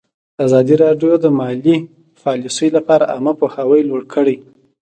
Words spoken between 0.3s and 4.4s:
ازادي راډیو د مالي پالیسي لپاره عامه پوهاوي لوړ کړی.